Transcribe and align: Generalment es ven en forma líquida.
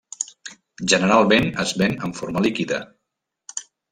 Generalment 0.93 1.51
es 1.65 1.75
ven 1.83 1.93
en 2.09 2.15
forma 2.21 2.45
líquida. 2.47 2.83